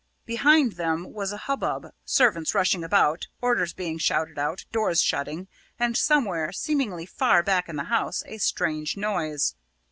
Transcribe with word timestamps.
Behind 0.25 0.71
them 0.77 1.13
was 1.13 1.31
a 1.31 1.37
hubbub 1.45 1.91
servants 2.05 2.55
rushing 2.55 2.83
about, 2.83 3.27
orders 3.39 3.71
being 3.71 3.99
shouted 3.99 4.39
out, 4.39 4.65
doors 4.71 4.99
shutting, 4.99 5.47
and 5.77 5.95
somewhere, 5.95 6.51
seemingly 6.51 7.05
far 7.05 7.43
back 7.43 7.69
in 7.69 7.75
the 7.75 7.83
house, 7.83 8.23
a 8.25 8.39
strange 8.39 8.97
noise. 8.97 9.53